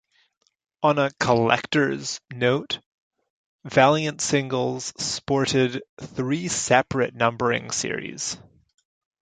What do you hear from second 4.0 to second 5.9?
singles sported